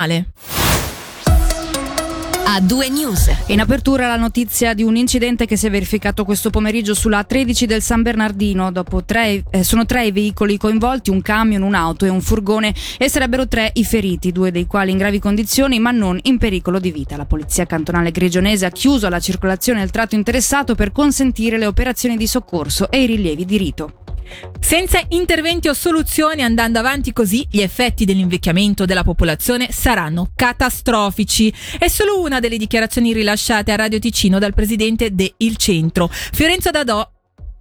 [0.00, 0.26] nazionale.
[2.52, 3.30] A due news.
[3.46, 7.64] In apertura la notizia di un incidente che si è verificato questo pomeriggio sulla 13
[7.64, 8.72] del San Bernardino.
[9.06, 13.46] Tre, eh, sono tre i veicoli coinvolti, un camion, un'auto e un furgone e sarebbero
[13.46, 17.16] tre i feriti, due dei quali in gravi condizioni ma non in pericolo di vita.
[17.16, 22.16] La polizia cantonale grigionese ha chiuso la circolazione del tratto interessato per consentire le operazioni
[22.16, 23.92] di soccorso e i rilievi di rito.
[24.58, 31.52] Senza interventi o soluzioni andando avanti così, gli effetti dell'invecchiamento della popolazione saranno catastrofici.
[31.78, 36.08] È solo una delle dichiarazioni rilasciate a Radio Ticino dal presidente de Il Centro.
[36.10, 37.08] Fiorenzo Dadò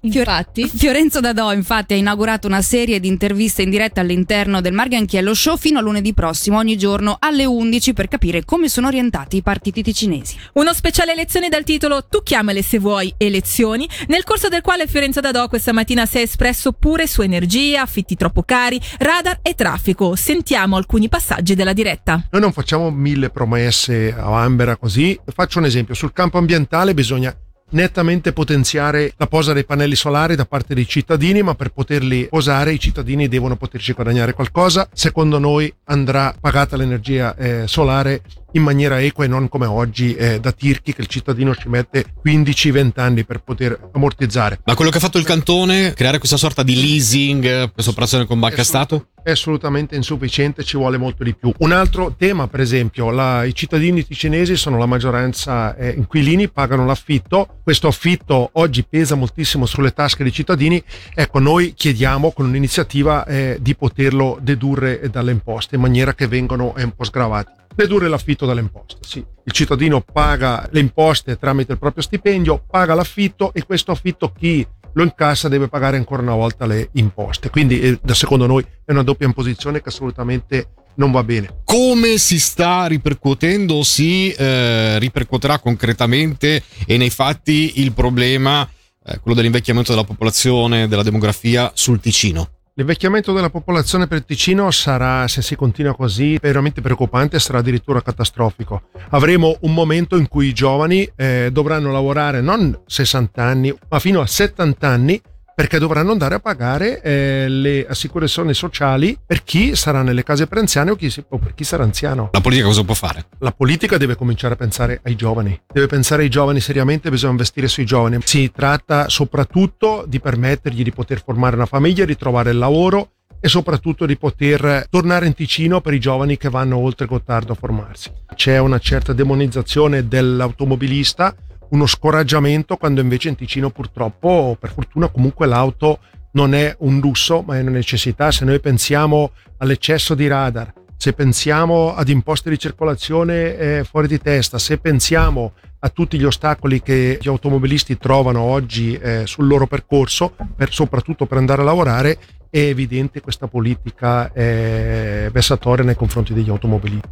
[0.00, 0.68] Infatti.
[0.68, 5.56] Fiorenzo Dadò infatti ha inaugurato una serie di interviste in diretta all'interno del Marganchiello Show
[5.56, 9.82] fino a lunedì prossimo, ogni giorno alle 11 per capire come sono orientati i partiti
[9.82, 10.36] ticinesi.
[10.54, 15.20] Uno speciale lezione dal titolo Tu chiamale se vuoi elezioni, nel corso del quale Fiorenzo
[15.20, 20.14] Dadò questa mattina si è espresso pure su energia, affitti troppo cari, radar e traffico.
[20.14, 22.24] Sentiamo alcuni passaggi della diretta.
[22.30, 27.34] Noi non facciamo mille promesse a Ambera così, faccio un esempio, sul campo ambientale bisogna
[27.70, 32.72] nettamente potenziare la posa dei pannelli solari da parte dei cittadini, ma per poterli posare
[32.72, 34.88] i cittadini devono poterci guadagnare qualcosa.
[34.92, 40.40] Secondo noi andrà pagata l'energia eh, solare in maniera equa e non come oggi eh,
[40.40, 44.60] da tirchi che il cittadino ci mette 15-20 anni per poter ammortizzare.
[44.64, 48.38] Ma quello che ha fatto il cantone, creare questa sorta di leasing, questa operazione con
[48.38, 49.08] banca Stato?
[49.22, 51.52] È assolutamente insufficiente, ci vuole molto di più.
[51.58, 56.86] Un altro tema, per esempio, la, i cittadini ticinesi sono la maggioranza eh, inquilini, pagano
[56.86, 60.82] l'affitto, questo affitto oggi pesa moltissimo sulle tasche dei cittadini,
[61.14, 66.72] ecco noi chiediamo con un'iniziativa eh, di poterlo dedurre dalle imposte in maniera che vengano
[66.74, 68.98] un po' sgravati dedurre l'affitto dalle imposte.
[69.00, 74.32] Sì, il cittadino paga le imposte tramite il proprio stipendio, paga l'affitto e questo affitto
[74.32, 77.50] chi lo incassa deve pagare ancora una volta le imposte.
[77.50, 81.60] Quindi, eh, secondo noi, è una doppia imposizione che assolutamente non va bene.
[81.64, 88.68] Come si sta ripercuotendo, si eh, ripercuoterà concretamente e nei fatti il problema,
[89.04, 92.57] eh, quello dell'invecchiamento della popolazione, della demografia sul Ticino?
[92.78, 98.00] L'invecchiamento della popolazione per il Ticino sarà, se si continua così, veramente preoccupante, sarà addirittura
[98.00, 98.82] catastrofico.
[99.08, 104.20] Avremo un momento in cui i giovani eh, dovranno lavorare non 60 anni, ma fino
[104.20, 105.20] a 70 anni
[105.58, 110.58] perché dovranno andare a pagare eh, le assicurazioni sociali per chi sarà nelle case per
[110.58, 112.28] anziani o, chi, o, per chi sarà anziano.
[112.30, 113.24] La politica cosa può fare?
[113.38, 117.66] La politica deve cominciare a pensare ai giovani, deve pensare ai giovani seriamente, bisogna investire
[117.66, 118.18] sui giovani.
[118.22, 123.48] Si tratta soprattutto di permettergli di poter formare una famiglia, di trovare il lavoro e
[123.48, 128.12] soprattutto di poter tornare in Ticino per i giovani che vanno oltre Gottardo a formarsi.
[128.32, 131.34] C'è una certa demonizzazione dell'automobilista
[131.70, 135.98] uno scoraggiamento quando invece in Ticino purtroppo, per fortuna comunque l'auto
[136.32, 138.30] non è un lusso ma è una necessità.
[138.30, 144.18] Se noi pensiamo all'eccesso di radar, se pensiamo ad imposte di circolazione eh, fuori di
[144.18, 149.68] testa, se pensiamo a tutti gli ostacoli che gli automobilisti trovano oggi eh, sul loro
[149.68, 152.18] percorso, per, soprattutto per andare a lavorare,
[152.50, 157.08] è evidente questa politica eh, vessatoria nei confronti degli automobilisti.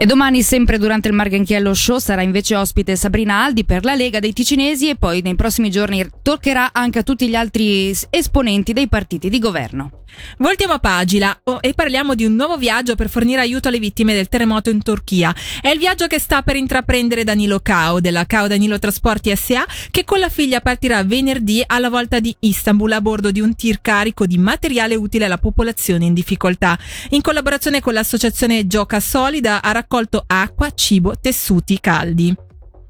[0.00, 4.20] E domani, sempre durante il Marghenchiello Show, sarà invece ospite Sabrina Aldi per la Lega
[4.20, 8.86] dei Ticinesi e poi nei prossimi giorni toccherà anche a tutti gli altri esponenti dei
[8.86, 9.98] partiti di governo.
[10.38, 14.14] Voltiamo a pagina oh, e parliamo di un nuovo viaggio per fornire aiuto alle vittime
[14.14, 15.34] del terremoto in Turchia.
[15.60, 20.04] È il viaggio che sta per intraprendere Danilo Cao della Cao Danilo Trasporti SA che
[20.04, 24.26] con la figlia partirà venerdì alla volta di Istanbul a bordo di un tir carico
[24.26, 26.78] di materiale utile alla popolazione in difficoltà.
[27.10, 32.36] In collaborazione con l'associazione Gioca Solida ha raccolto acqua, cibo, tessuti caldi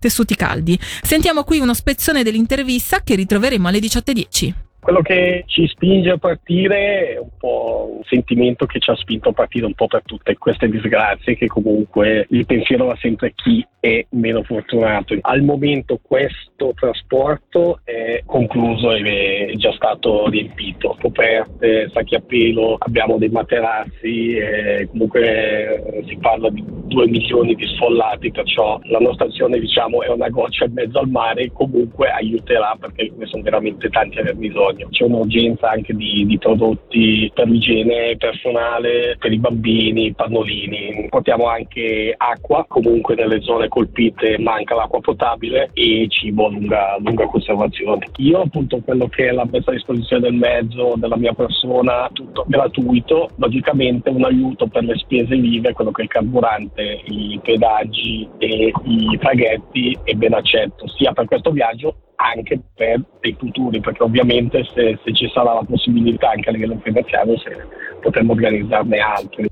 [0.01, 0.79] tessuti caldi.
[1.03, 4.68] Sentiamo qui uno spezzone dell'intervista che ritroveremo alle 18.10.
[4.88, 9.28] Quello che ci spinge a partire è un po' un sentimento che ci ha spinto
[9.28, 13.32] a partire un po' per tutte queste disgrazie che comunque il pensiero va sempre a
[13.34, 15.15] chi è meno fortunato.
[15.21, 22.76] Al momento questo trasporto è concluso e è già stato riempito, coperte, sacchi a pelo,
[22.78, 24.38] abbiamo dei materassi,
[24.91, 30.31] comunque si parla di 2 milioni di sfollati, perciò la nostra azione diciamo è una
[30.31, 34.78] goccia in mezzo al mare, comunque aiuterà perché ne sono veramente tanti a aver bisogno
[34.79, 34.89] bisogno.
[34.91, 41.07] C'è un'urgenza anche di, di prodotti per l'igiene personale, per i bambini, pannolini.
[41.09, 47.27] Portiamo anche acqua, comunque nelle zone colpite manca l'acqua potabile e cibo a lunga, lunga
[47.27, 48.07] conservazione.
[48.17, 52.45] Io appunto quello che è la messa a disposizione del mezzo, della mia persona, tutto
[52.47, 58.29] gratuito, logicamente un aiuto per le spese vive, quello che è il carburante, i pedaggi
[58.39, 64.03] e i traghetti è ben accetto sia per questo viaggio anche per dei futuri, perché
[64.03, 67.65] ovviamente se, se, ci sarà la possibilità anche a livello finanziario se
[68.00, 69.47] potremmo organizzarne altri.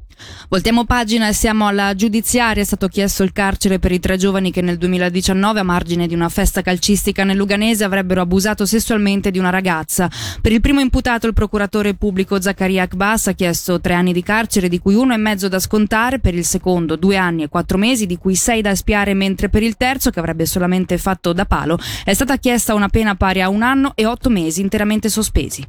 [0.48, 2.62] Voltiamo pagina e siamo alla giudiziaria.
[2.62, 6.14] È stato chiesto il carcere per i tre giovani che nel 2019, a margine di
[6.14, 10.10] una festa calcistica nel Luganese, avrebbero abusato sessualmente di una ragazza.
[10.40, 14.68] Per il primo imputato, il procuratore pubblico Zaccaria Akbas ha chiesto tre anni di carcere,
[14.68, 16.20] di cui uno e mezzo da scontare.
[16.20, 19.62] Per il secondo, due anni e quattro mesi, di cui sei da espiare, mentre per
[19.62, 23.48] il terzo, che avrebbe solamente fatto da palo, è stata chiesta una pena pari a
[23.48, 25.64] un anno e otto mesi interamente sospesi.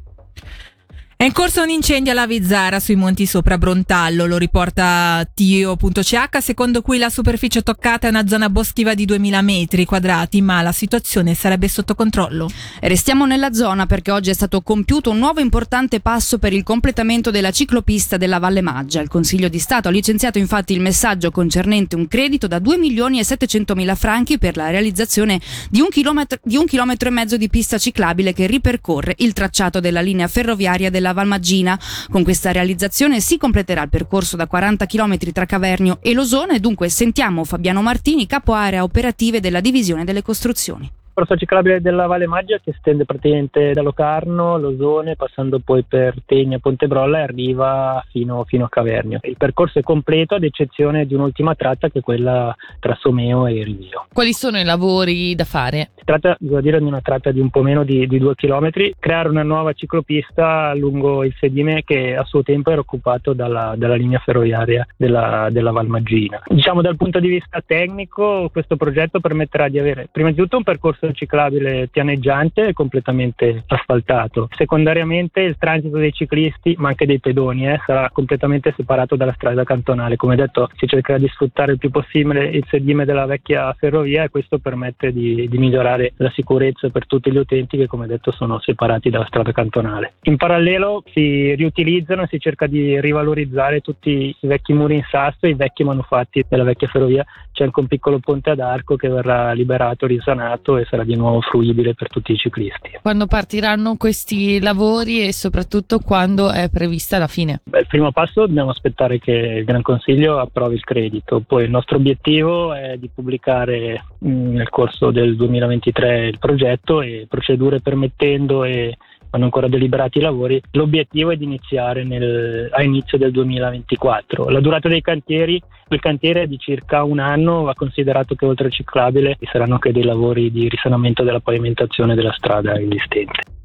[1.19, 6.83] È in corso un incendio alla Vizzara sui monti sopra Brontallo, lo riporta Tio.ch, secondo
[6.83, 11.33] cui la superficie toccata è una zona boschiva di 2000 metri quadrati, ma la situazione
[11.33, 12.47] sarebbe sotto controllo.
[12.81, 17.31] Restiamo nella zona perché oggi è stato compiuto un nuovo importante passo per il completamento
[17.31, 19.01] della ciclopista della Valle Maggia.
[19.01, 23.17] Il Consiglio di Stato ha licenziato infatti il messaggio concernente un credito da 2 milioni
[23.17, 25.41] e 700 mila franchi per la realizzazione
[25.71, 29.79] di un, chilometro, di un chilometro e mezzo di pista ciclabile che ripercorre il tracciato
[29.79, 31.79] della linea ferroviaria della della Valmaggina.
[32.09, 36.89] Con questa realizzazione si completerà il percorso da 40 km tra Cavernio e Losone, dunque
[36.89, 42.59] sentiamo Fabiano Martini, capo area operative della divisione delle costruzioni percorso ciclabile della Valle Maggia
[42.59, 48.65] che stende praticamente da Locarno, Losone, passando poi per Tegna, Pontebrolla e arriva fino, fino,
[48.65, 49.17] a Cavernio.
[49.23, 53.63] Il percorso è completo ad eccezione di un'ultima tratta che è quella tra Someo e
[53.63, 54.05] Rivio.
[54.13, 55.89] Quali sono i lavori da fare?
[55.95, 58.93] Si tratta, devo dire, di una tratta di un po' meno di, di due chilometri,
[58.99, 63.95] creare una nuova ciclopista lungo il sedime che a suo tempo era occupato dalla, dalla
[63.95, 66.43] linea ferroviaria della, della Valmaggina.
[66.45, 70.63] Diciamo dal punto di vista tecnico questo progetto permetterà di avere prima di tutto un
[70.63, 74.49] percorso ciclabile pianeggiante e completamente asfaltato.
[74.55, 79.63] Secondariamente il transito dei ciclisti, ma anche dei pedoni, eh, sarà completamente separato dalla strada
[79.63, 80.15] cantonale.
[80.15, 84.29] Come detto, si cercherà di sfruttare il più possibile il sedime della vecchia ferrovia e
[84.29, 88.59] questo permette di, di migliorare la sicurezza per tutti gli utenti che, come detto, sono
[88.59, 90.13] separati dalla strada cantonale.
[90.23, 95.45] In parallelo si riutilizzano e si cerca di rivalorizzare tutti i vecchi muri in sasso
[95.45, 97.25] e i vecchi manufatti della vecchia ferrovia.
[97.51, 101.15] C'è anche un piccolo ponte ad arco che verrà liberato, risanato e sarà sarà di
[101.15, 102.97] nuovo fruibile per tutti i ciclisti.
[103.01, 107.61] Quando partiranno questi lavori e soprattutto quando è prevista la fine?
[107.63, 111.69] Beh, il primo passo dobbiamo aspettare che il Gran Consiglio approvi il credito, poi il
[111.69, 118.63] nostro obiettivo è di pubblicare mh, nel corso del 2023 il progetto e procedure permettendo
[118.63, 118.97] e
[119.37, 120.61] hanno ancora deliberati i lavori.
[120.71, 124.49] L'obiettivo è di iniziare nel, a inizio del 2024.
[124.49, 128.65] La durata dei cantieri, il cantiere è di circa un anno, va considerato che oltre
[128.65, 133.56] al ciclabile ci saranno anche dei lavori di risanamento della pavimentazione della strada esistente.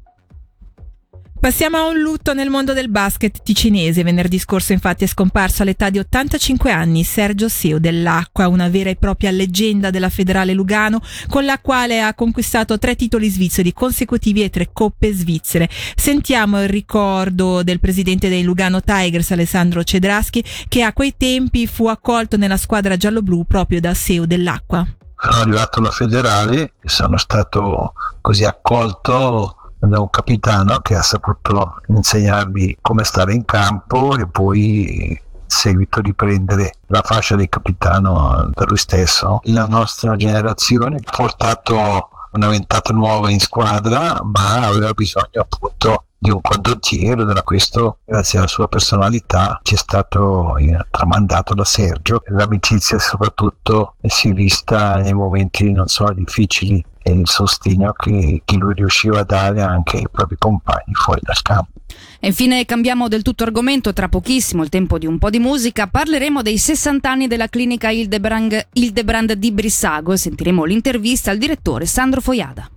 [1.43, 4.01] Passiamo a un lutto nel mondo del basket ticinese.
[4.01, 8.95] Venerdì scorso infatti è scomparso all'età di 85 anni Sergio Seo dell'Acqua, una vera e
[8.95, 14.49] propria leggenda della federale Lugano, con la quale ha conquistato tre titoli svizzeri consecutivi e
[14.49, 15.67] tre coppe svizzere.
[15.97, 21.87] Sentiamo il ricordo del presidente dei Lugano Tigers, Alessandro Cedraschi, che a quei tempi fu
[21.87, 24.87] accolto nella squadra giallo-blu proprio da Seo dell'Acqua.
[25.17, 29.57] Sono arrivato alla federale e sono stato così accolto
[29.87, 36.01] da un capitano che ha saputo insegnarmi come stare in campo e poi in seguito
[36.01, 39.39] di prendere la fascia di capitano per lui stesso.
[39.45, 46.31] La nostra generazione ha portato una ventata nuova in squadra, ma aveva bisogno appunto di
[46.31, 52.23] un condottiero da questo grazie alla sua personalità ci è stato eh, tramandato da Sergio
[52.27, 58.55] l'amicizia soprattutto si è vista nei momenti non so difficili e il sostegno che, che
[58.55, 61.71] lui riusciva a dare anche ai propri compagni fuori dal campo.
[62.19, 65.87] E infine cambiamo del tutto argomento, tra pochissimo il tempo di un po' di musica,
[65.87, 71.85] parleremo dei 60 anni della clinica Hildebrand, Hildebrand di Brissago e sentiremo l'intervista al direttore
[71.85, 72.69] Sandro Foiada.